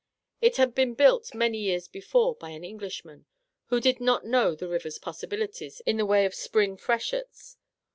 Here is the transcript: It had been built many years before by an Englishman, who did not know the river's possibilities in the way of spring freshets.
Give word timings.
It 0.41 0.57
had 0.57 0.73
been 0.73 0.95
built 0.95 1.35
many 1.35 1.59
years 1.59 1.87
before 1.87 2.33
by 2.33 2.49
an 2.49 2.63
Englishman, 2.63 3.27
who 3.67 3.79
did 3.79 4.01
not 4.01 4.25
know 4.25 4.55
the 4.55 4.67
river's 4.67 4.97
possibilities 4.97 5.79
in 5.85 5.97
the 5.97 6.07
way 6.07 6.25
of 6.25 6.33
spring 6.33 6.75
freshets. 6.75 7.57